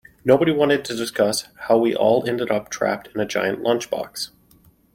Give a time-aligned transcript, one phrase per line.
[0.25, 4.31] Nobody wanted to discuss how we all ended up trapped in a giant lunchbox.